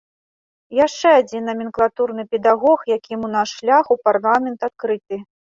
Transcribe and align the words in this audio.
Яшчэ 0.85 1.07
адзін 1.19 1.45
наменклатурны 1.49 2.23
педагог, 2.33 2.79
якім 2.97 3.19
у 3.29 3.29
нас 3.37 3.47
шлях 3.61 3.85
у 3.97 3.99
парламент 4.09 4.59
адкрыты. 4.71 5.25